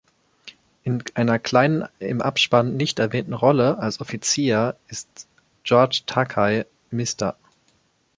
[0.81, 5.27] In einer kleinen, im Abspann nicht erwähnten, Rolle als Offizier ist
[5.63, 7.35] George Takei, "Mr.